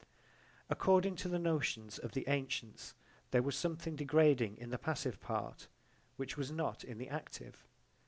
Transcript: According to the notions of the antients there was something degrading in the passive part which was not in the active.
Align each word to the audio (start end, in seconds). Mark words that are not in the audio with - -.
According 0.67 1.15
to 1.17 1.29
the 1.29 1.37
notions 1.37 1.99
of 1.99 2.13
the 2.13 2.27
antients 2.27 2.95
there 3.29 3.43
was 3.43 3.55
something 3.55 3.95
degrading 3.95 4.57
in 4.57 4.71
the 4.71 4.79
passive 4.79 5.19
part 5.21 5.67
which 6.17 6.35
was 6.35 6.51
not 6.51 6.83
in 6.83 6.97
the 6.97 7.07
active. 7.07 7.63